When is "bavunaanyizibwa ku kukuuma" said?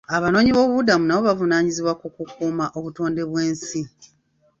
1.27-2.65